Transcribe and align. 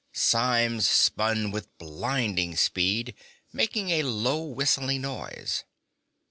Symes 0.13 0.89
spun 0.89 1.51
with 1.51 1.65
a 1.67 1.85
blinding 1.85 2.55
speed, 2.55 3.13
making 3.53 3.91
a 3.91 4.01
low, 4.01 4.43
whistling 4.43 5.01
noise. 5.01 5.63